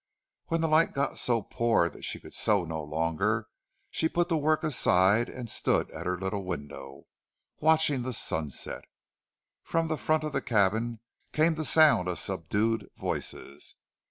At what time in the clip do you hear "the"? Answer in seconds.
0.61-0.67, 4.29-4.35, 8.01-8.11, 9.89-9.97, 10.33-10.41, 11.53-11.63